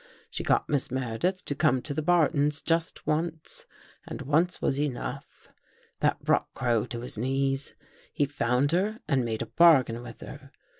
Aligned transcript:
She 0.31 0.43
got 0.43 0.67
Miss 0.67 0.89
Meredith 0.89 1.45
to 1.45 1.53
come 1.53 1.79
to 1.83 1.93
the 1.93 2.01
Bartons 2.01 2.63
just 2.63 3.05
once 3.05 3.67
and 4.07 4.23
once 4.23 4.59
was 4.59 4.79
enough. 4.79 5.49
That 5.99 6.23
brought 6.23 6.51
Crow 6.55 6.87
to 6.87 7.01
his 7.01 7.19
knees. 7.19 7.75
He 8.11 8.25
found 8.25 8.71
her 8.71 8.97
and 9.07 9.23
made 9.23 9.43
a 9.43 9.45
bargain 9.45 10.01
with 10.01 10.21
her. 10.21 10.49